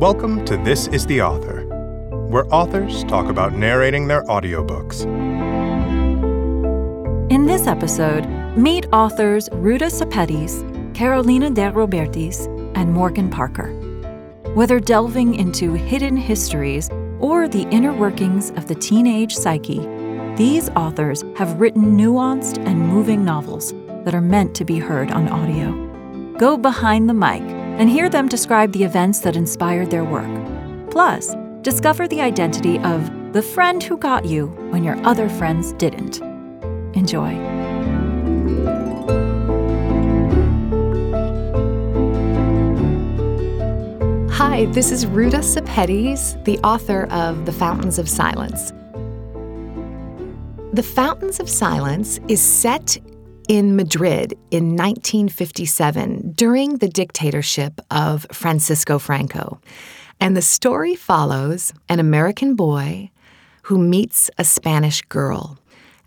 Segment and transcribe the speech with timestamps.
[0.00, 1.66] Welcome to This is the Author,
[2.30, 5.02] where authors talk about narrating their audiobooks.
[7.30, 8.26] In this episode,
[8.56, 13.74] meet authors Ruta Sepetys, Carolina de Robertis, and Morgan Parker.
[14.54, 19.86] Whether delving into hidden histories or the inner workings of the teenage psyche,
[20.34, 23.74] these authors have written nuanced and moving novels
[24.06, 25.72] that are meant to be heard on audio.
[26.38, 30.28] Go behind the mic and hear them describe the events that inspired their work.
[30.90, 36.20] Plus, discover the identity of the friend who got you when your other friends didn't.
[36.94, 37.30] Enjoy.
[44.30, 48.74] Hi, this is Ruta Sepetys, the author of The Fountains of Silence.
[50.74, 52.98] The Fountains of Silence is set
[53.50, 59.60] in Madrid in 1957 during the dictatorship of Francisco Franco.
[60.20, 63.10] And the story follows an American boy
[63.62, 65.58] who meets a Spanish girl.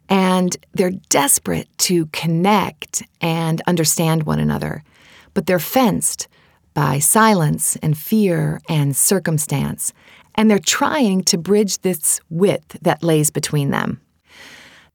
[0.08, 4.82] And they're desperate to connect and understand one another,
[5.34, 6.30] but they're fenced
[6.74, 9.92] by silence and fear and circumstance,
[10.36, 14.00] and they're trying to bridge this width that lays between them.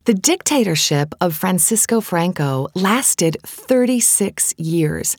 [0.04, 5.16] The dictatorship of Francisco Franco lasted 36 years.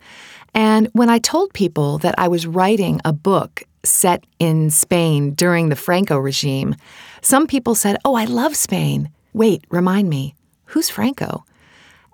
[0.53, 5.69] And when I told people that I was writing a book set in Spain during
[5.69, 6.75] the Franco regime,
[7.21, 9.09] some people said, Oh, I love Spain.
[9.33, 11.45] Wait, remind me, who's Franco?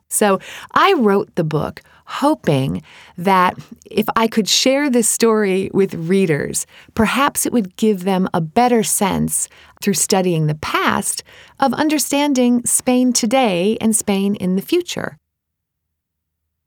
[0.09, 0.39] So
[0.73, 2.81] I wrote the book hoping
[3.17, 8.41] that if I could share this story with readers, perhaps it would give them a
[8.41, 9.49] better sense
[9.81, 11.23] through studying the past
[11.59, 15.17] of understanding Spain today and Spain in the future.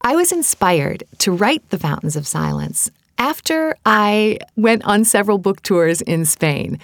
[0.03, 5.63] I was inspired to write The Fountains of Silence after I went on several book
[5.63, 6.79] tours in Spain.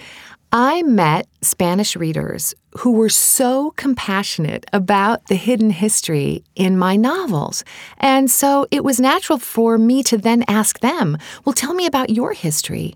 [0.56, 7.64] I met Spanish readers who were so compassionate about the hidden history in my novels.
[7.98, 12.10] And so it was natural for me to then ask them, Well, tell me about
[12.10, 12.94] your history.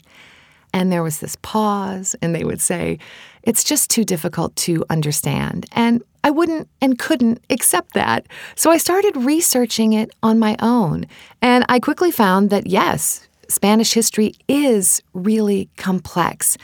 [0.72, 3.00] And there was this pause, and they would say,
[3.42, 5.66] It's just too difficult to understand.
[5.72, 8.28] And I wouldn't and couldn't accept that.
[8.54, 11.06] So I started researching it on my own.
[11.42, 16.56] And I quickly found that yes, Spanish history is really complex.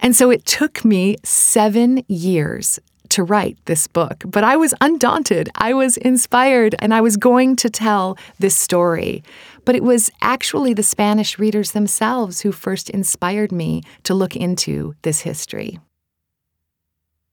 [0.00, 2.78] And so it took me seven years
[3.10, 5.48] to write this book, but I was undaunted.
[5.54, 9.22] I was inspired and I was going to tell this story.
[9.64, 14.94] But it was actually the Spanish readers themselves who first inspired me to look into
[15.02, 15.78] this history.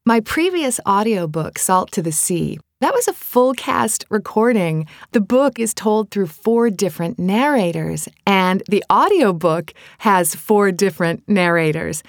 [0.06, 4.86] My previous audiobook, Salt to the Sea, that was a full cast recording.
[5.14, 12.04] The book is told through four different narrators, and the audiobook has four different narrators.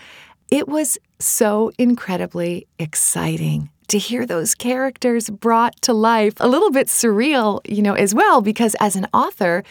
[0.50, 6.86] It was so incredibly exciting to hear those characters brought to life, a little bit
[6.86, 9.64] surreal, you know, as well, because as an author,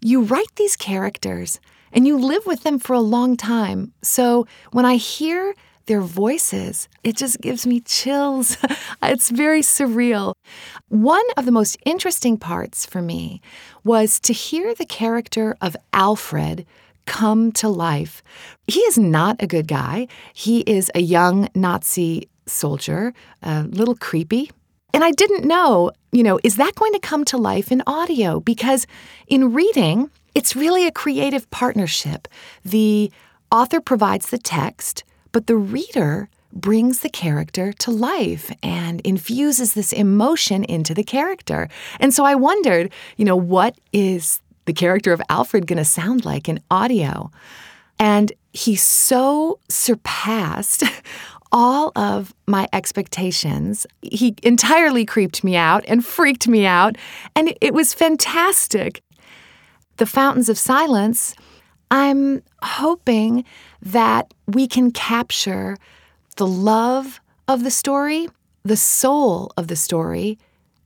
[0.00, 1.60] you write these characters
[1.92, 3.92] and you live with them for a long time.
[4.02, 5.54] So when I hear
[5.86, 8.58] their voices, it just gives me chills.
[9.02, 10.34] it's very surreal.
[10.88, 13.40] One of the most interesting parts for me
[13.84, 16.66] was to hear the character of Alfred
[17.06, 18.22] come to life.
[18.66, 20.08] He is not a good guy.
[20.34, 23.12] He is a young Nazi soldier,
[23.42, 24.50] a little creepy.
[24.92, 28.40] And I didn't know, you know, is that going to come to life in audio?
[28.40, 28.86] Because
[29.26, 32.28] in reading, it's really a creative partnership.
[32.64, 33.10] The
[33.50, 39.92] author provides the text, but the reader brings the character to life and infuses this
[39.92, 41.68] emotion into the character.
[42.00, 46.24] And so I wondered, you know, what is the character of Alfred going to sound
[46.24, 47.30] like in audio?
[47.98, 50.84] And he so surpassed
[51.52, 53.86] all of my expectations.
[54.02, 56.96] He entirely creeped me out and freaked me out,
[57.34, 59.02] and it was fantastic.
[59.96, 61.34] The Fountains of Silence,
[61.90, 63.44] I'm hoping
[63.80, 65.76] that we can capture
[66.36, 68.28] the love of the story,
[68.64, 70.38] the soul of the story,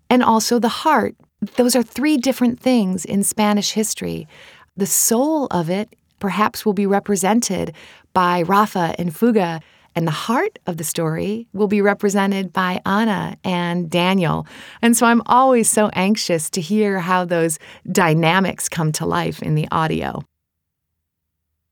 [0.08, 1.16] and also the heart
[1.56, 4.28] those are three different things in Spanish history.
[4.76, 7.74] The soul of it perhaps will be represented
[8.12, 9.60] by Rafa and Fuga,
[9.96, 14.46] and the heart of the story will be represented by Ana and Daniel.
[14.82, 17.58] And so I'm always so anxious to hear how those
[17.90, 20.22] dynamics come to life in the audio.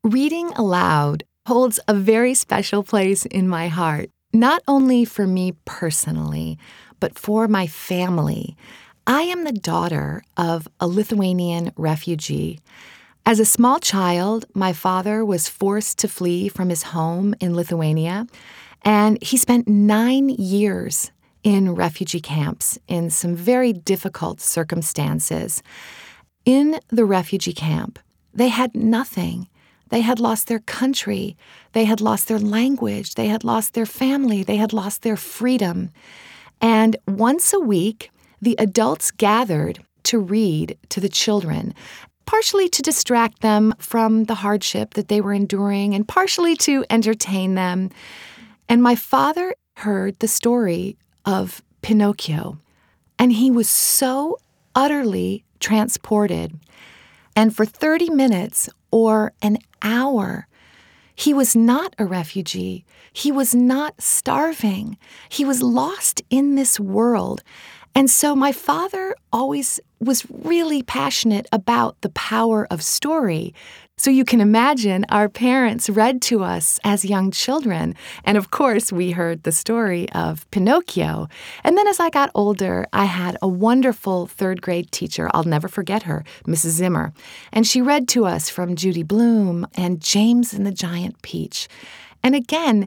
[0.03, 6.59] Reading aloud holds a very special place in my heart, not only for me personally,
[7.01, 8.57] but for my family.
[9.11, 12.61] I am the daughter of a Lithuanian refugee.
[13.25, 18.27] As a small child, my father was forced to flee from his home in Lithuania,
[18.83, 21.11] and he spent nine years
[21.43, 25.63] in refugee camps in some very difficult circumstances.
[26.45, 27.99] In the refugee camp,
[28.35, 29.49] they had nothing.
[29.89, 31.35] They had lost their country.
[31.73, 33.15] They had lost their language.
[33.15, 34.43] They had lost their family.
[34.43, 35.93] They had lost their freedom.
[36.61, 38.11] And once a week,
[38.41, 41.75] the adults gathered to read to the children,
[42.27, 47.55] partially to distract them from the hardship that they were enduring and partially to entertain
[47.55, 47.91] them.
[48.69, 52.59] And my father heard the story of Pinocchio,
[53.19, 54.39] and he was so
[54.75, 56.59] utterly transported.
[57.35, 60.49] And for 30 minutes or an hour,
[61.15, 62.85] he was not a refugee.
[63.13, 64.97] He was not starving.
[65.29, 67.43] He was lost in this world.
[67.99, 73.53] And so my father always was really passionate about the power of story.
[73.97, 77.97] So you can imagine our parents read to us as young children.
[78.23, 81.27] And of course, we heard the story of Pinocchio.
[81.65, 85.29] And then as I got older, I had a wonderful third grade teacher.
[85.35, 86.79] I'll never forget her, Mrs.
[86.79, 87.13] Zimmer.
[87.53, 91.67] And she read to us from Judy Blume and James and the Giant Peach.
[92.23, 92.87] And again,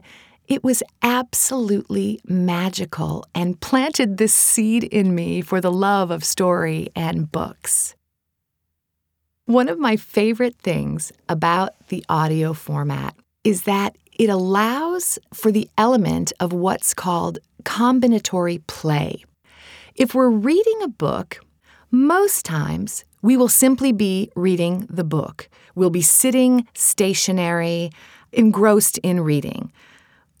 [0.52, 6.90] it was absolutely magical and planted this seed in me for the love of story
[6.94, 7.94] and books.
[9.46, 15.70] One of my favorite things about the audio format is that it allows for the
[15.78, 19.24] element of what's called combinatory play.
[19.94, 21.40] If we're reading a book,
[21.90, 25.48] most times we will simply be reading the book.
[25.74, 27.90] We'll be sitting stationary,
[28.32, 29.72] engrossed in reading.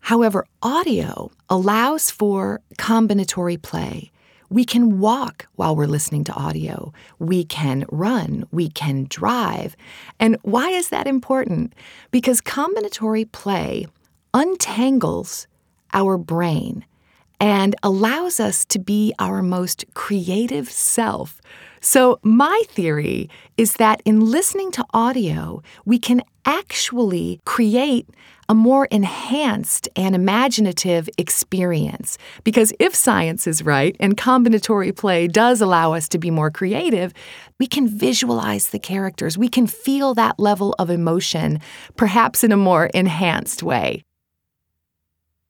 [0.02, 4.10] However, audio allows for combinatory play.
[4.50, 6.92] We can walk while we're listening to audio.
[7.20, 8.44] We can run.
[8.50, 9.76] We can drive.
[10.18, 11.72] And why is that important?
[12.10, 13.86] Because combinatory play
[14.34, 15.46] untangles
[15.94, 16.84] our brain
[17.40, 21.40] and allows us to be our most creative self.
[21.84, 28.08] So, my theory is that in listening to audio, we can actually create
[28.48, 32.18] a more enhanced and imaginative experience.
[32.44, 37.12] Because if science is right and combinatory play does allow us to be more creative,
[37.58, 39.36] we can visualize the characters.
[39.36, 41.58] We can feel that level of emotion,
[41.96, 44.04] perhaps in a more enhanced way.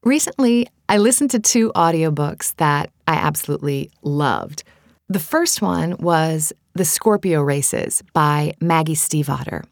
[0.02, 4.64] Recently, I listened to two audiobooks that I absolutely loved.
[5.12, 9.62] The first one was The Scorpio Races by Maggie Stiefvater.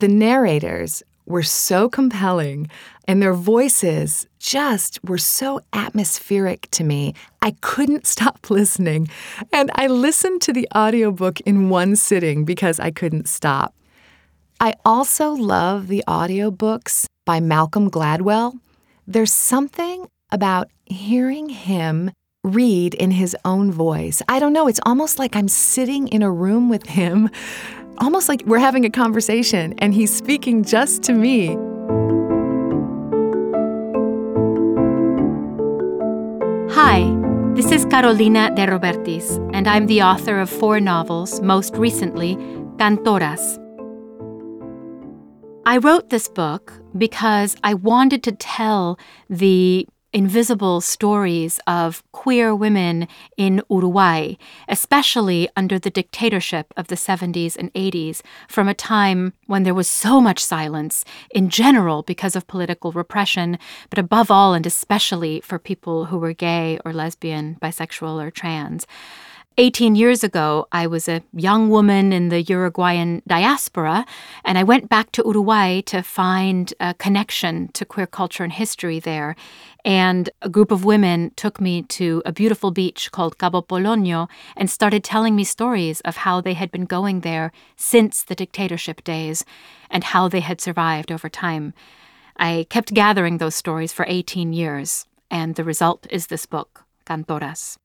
[0.00, 2.68] The narrators were so compelling
[3.06, 7.14] and their voices just were so atmospheric to me.
[7.40, 9.08] I couldn't stop listening.
[9.52, 13.72] And I listened to the audiobook in one sitting because I couldn't stop.
[14.58, 18.58] I also love the audiobooks by Malcolm Gladwell.
[19.06, 22.10] There's something about hearing him
[22.42, 24.22] read in his own voice.
[24.28, 27.28] I don't know, it's almost like I'm sitting in a room with him
[28.00, 31.56] almost like we're having a conversation and he's speaking just to me.
[36.74, 37.04] Hi,
[37.54, 42.36] this is Carolina de Robertis, and I'm the author of four novels, most recently,
[42.78, 43.58] Cantoras.
[45.66, 48.98] I wrote this book because I wanted to tell
[49.28, 54.34] the invisible stories of queer women in Uruguay,
[54.68, 59.88] especially under the dictatorship of the 70s and 80s, from a time when there was
[59.88, 65.58] so much silence in general because of political repression, but above all and especially for
[65.58, 68.86] people who were gay or lesbian, bisexual, or trans.
[69.60, 74.06] 18 years ago, I was a young woman in the Uruguayan diaspora,
[74.42, 79.00] and I went back to Uruguay to find a connection to queer culture and history
[79.00, 79.36] there.
[79.84, 84.70] And a group of women took me to a beautiful beach called Cabo Polonio and
[84.70, 89.44] started telling me stories of how they had been going there since the dictatorship days
[89.90, 91.74] and how they had survived over time.
[92.38, 97.76] I kept gathering those stories for 18 years, and the result is this book, Cantoras.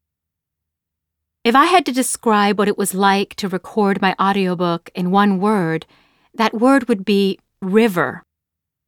[1.46, 5.40] If I had to describe what it was like to record my audiobook in one
[5.40, 5.86] word,
[6.34, 8.24] that word would be river.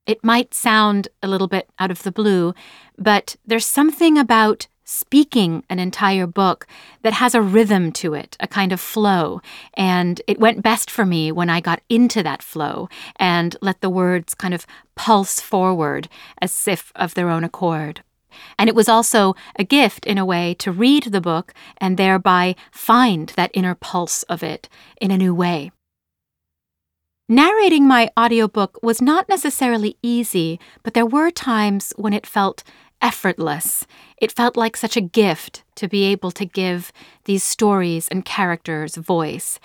[0.07, 2.55] It might sound a little bit out of the blue,
[2.97, 6.65] but there's something about speaking an entire book
[7.03, 9.39] that has a rhythm to it, a kind of flow.
[9.75, 13.89] And it went best for me when I got into that flow and let the
[13.91, 16.09] words kind of pulse forward
[16.41, 18.01] as if of their own accord.
[18.57, 22.55] And it was also a gift, in a way, to read the book and thereby
[22.71, 24.69] find that inner pulse of it
[25.01, 25.71] in a new way.
[27.29, 32.63] Narrating my audiobook was not necessarily easy, but there were times when it felt
[33.01, 33.85] effortless.
[34.17, 36.91] It felt like such a gift to be able to give
[37.25, 39.59] these stories and characters voice.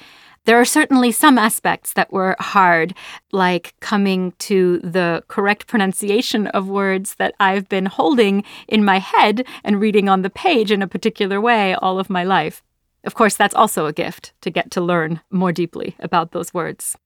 [0.44, 2.94] There are certainly some aspects that were hard,
[3.30, 9.46] like coming to the correct pronunciation of words that I've been holding in my head
[9.62, 12.60] and reading on the page in a particular way all of my life.
[13.04, 16.96] Of course, that's also a gift to get to learn more deeply about those words.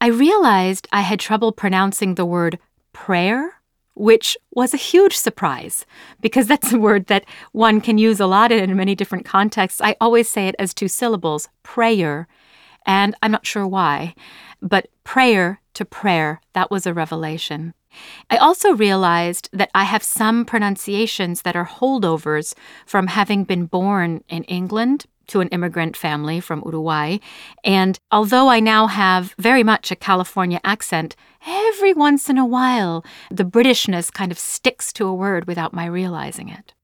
[0.00, 2.58] I realized I had trouble pronouncing the word
[2.94, 3.60] prayer,
[3.94, 5.84] which was a huge surprise
[6.20, 9.80] because that's a word that one can use a lot in many different contexts.
[9.80, 12.26] I always say it as two syllables, prayer,
[12.86, 14.14] and I'm not sure why,
[14.60, 17.74] but prayer to prayer, that was a revelation.
[18.30, 22.54] I also realized that I have some pronunciations that are holdovers
[22.86, 27.18] from having been born in England to an immigrant family from Uruguay.
[27.64, 33.04] And although I now have very much a California accent, every once in a while
[33.30, 36.74] the Britishness kind of sticks to a word without my realizing it.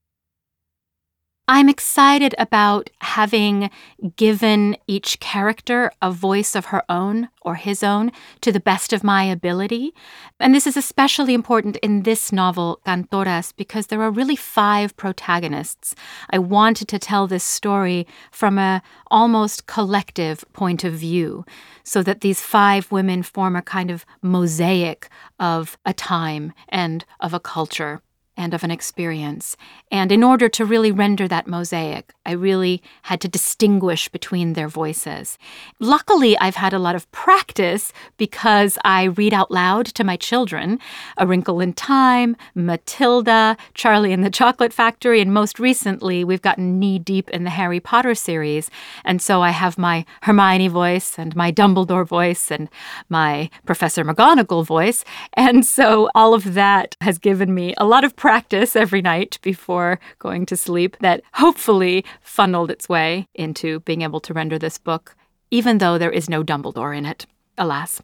[1.51, 3.71] I'm excited about having
[4.17, 8.13] given each character a voice of her own or his own
[8.43, 9.95] to the best of my ability.
[10.39, 15.95] And this is especially important in this novel, Cantoras, because there are really five protagonists.
[16.29, 21.47] I wanted to tell this story from a almost collective point of view
[21.83, 25.09] so that these five women form a kind of mosaic
[25.41, 28.03] of a time and of a culture
[28.39, 29.57] and of an experience.
[29.91, 34.69] And in order to really render that mosaic, I really had to distinguish between their
[34.69, 35.37] voices.
[35.81, 40.79] Luckily, I've had a lot of practice because I read out loud to my children
[41.17, 46.79] A Wrinkle in Time, Matilda, Charlie and the Chocolate Factory, and most recently, we've gotten
[46.79, 48.71] knee deep in the Harry Potter series.
[49.05, 52.69] And so I have my Hermione voice and my Dumbledore voice and
[53.09, 55.05] my Professor McGonagall voice.
[55.35, 59.39] And so all of that has given me a lot of practice practice every night
[59.41, 64.77] before going to sleep that hopefully funneled its way into being able to render this
[64.77, 65.17] book,
[65.51, 67.25] even though there is no Dumbledore in it,
[67.57, 68.03] alas.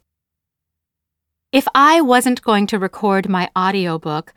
[1.51, 4.33] If I wasn't going to record my audiobook,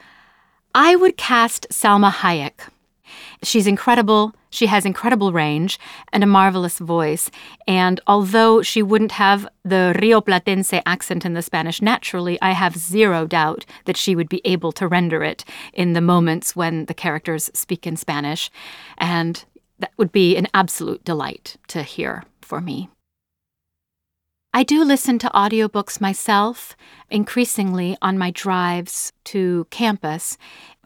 [0.75, 2.69] I would cast Salma Hayek.
[3.43, 4.35] She's incredible.
[4.51, 5.79] She has incredible range
[6.13, 7.31] and a marvelous voice.
[7.67, 12.77] And although she wouldn't have the Rio Platense accent in the Spanish naturally, I have
[12.77, 16.95] zero doubt that she would be able to render it in the moments when the
[16.95, 18.51] characters speak in Spanish.
[18.97, 19.45] And
[19.79, 22.89] that would be an absolute delight to hear for me.
[24.55, 26.75] I do listen to audiobooks myself,
[27.11, 30.39] increasingly on my drives to campus,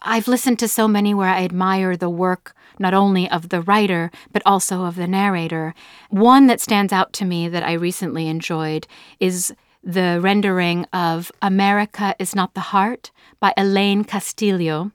[0.04, 4.11] I've listened to so many where I admire the work not only of the writer,
[4.33, 5.75] but also of the narrator.
[6.11, 8.87] One that stands out to me that I recently enjoyed
[9.21, 13.11] is the rendering of America is Not the Heart
[13.41, 14.93] by Elaine Castillo,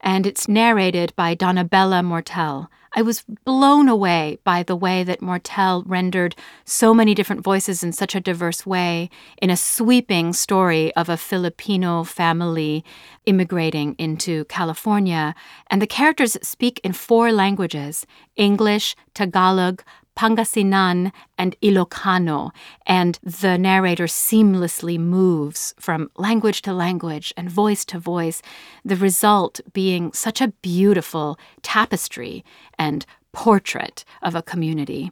[0.00, 2.70] and it's narrated by Donnabella Mortel.
[2.96, 7.92] I was blown away by the way that Mortel rendered so many different voices in
[7.92, 9.10] such a diverse way
[9.42, 12.84] in a sweeping story of a Filipino family
[13.26, 15.34] immigrating into California.
[15.68, 19.82] And the characters speak in four languages English, Tagalog,
[20.16, 22.50] Pangasinan and Ilocano,
[22.86, 28.42] and the narrator seamlessly moves from language to language and voice to voice,
[28.84, 32.44] the result being such a beautiful tapestry
[32.78, 35.10] and portrait of a community.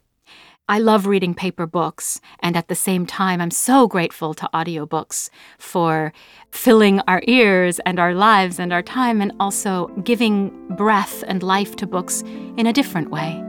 [0.68, 5.28] I love reading paper books, and at the same time, I'm so grateful to audiobooks
[5.58, 6.12] for
[6.50, 11.74] filling our ears and our lives and our time, and also giving breath and life
[11.76, 12.22] to books
[12.56, 13.42] in a different way.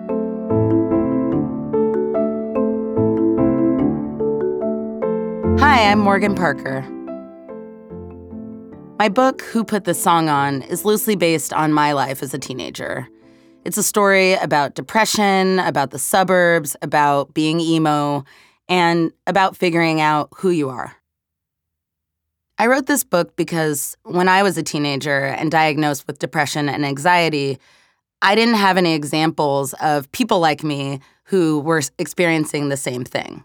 [5.74, 6.82] Hi, I'm Morgan Parker.
[9.00, 12.38] My book, Who Put the Song On, is loosely based on my life as a
[12.38, 13.08] teenager.
[13.66, 18.24] It's a story about depression, about the suburbs, about being emo,
[18.70, 20.96] and about figuring out who you are.
[22.60, 26.86] I wrote this book because when I was a teenager and diagnosed with depression and
[26.86, 27.58] anxiety,
[28.22, 33.44] I didn't have any examples of people like me who were experiencing the same thing.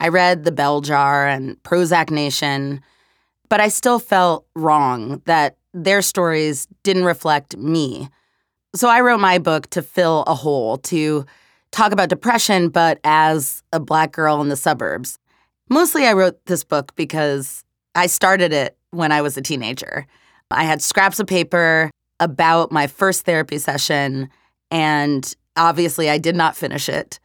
[0.00, 2.80] I read The Bell Jar and Prozac Nation,
[3.48, 8.08] but I still felt wrong that their stories didn't reflect me.
[8.74, 11.26] So I wrote my book to fill a hole, to
[11.70, 15.18] talk about depression, but as a black girl in the suburbs.
[15.68, 17.64] Mostly I wrote this book because
[17.94, 20.06] I started it when I was a teenager.
[20.50, 24.28] I had scraps of paper about my first therapy session,
[24.70, 27.20] and obviously I did not finish it.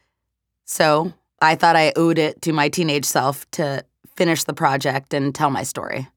[0.66, 3.84] So I thought I owed it to my teenage self to
[4.16, 6.08] finish the project and tell my story.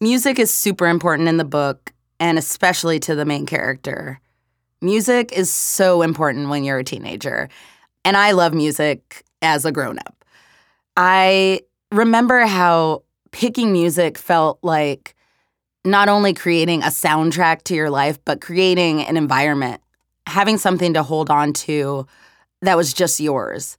[0.00, 4.20] Music is super important in the book, and especially to the main character.
[4.80, 7.48] Music is so important when you're a teenager,
[8.04, 10.24] and I love music as a grown up.
[10.96, 11.60] I
[11.92, 15.14] remember how picking music felt like
[15.84, 19.82] not only creating a soundtrack to your life, but creating an environment,
[20.26, 22.06] having something to hold on to
[22.62, 23.76] that was just yours.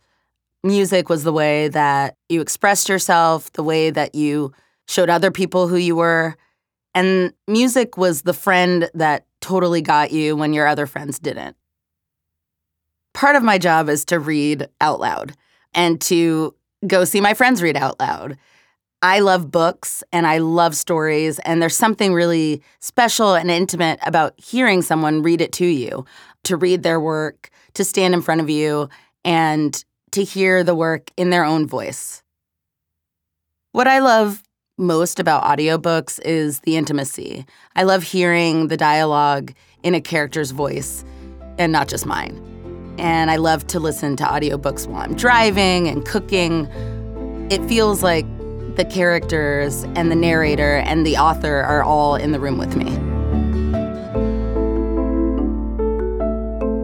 [0.63, 4.53] Music was the way that you expressed yourself, the way that you
[4.87, 6.35] showed other people who you were.
[6.93, 11.55] And music was the friend that totally got you when your other friends didn't.
[13.13, 15.33] Part of my job is to read out loud
[15.73, 18.37] and to go see my friends read out loud.
[19.01, 24.39] I love books and I love stories, and there's something really special and intimate about
[24.39, 26.05] hearing someone read it to you,
[26.43, 28.89] to read their work, to stand in front of you,
[29.23, 32.21] and to hear the work in their own voice.
[33.71, 34.43] What I love
[34.77, 37.45] most about audiobooks is the intimacy.
[37.75, 41.05] I love hearing the dialogue in a character's voice
[41.57, 42.47] and not just mine.
[42.97, 46.67] And I love to listen to audiobooks while I'm driving and cooking.
[47.49, 48.25] It feels like
[48.75, 53.10] the characters and the narrator and the author are all in the room with me.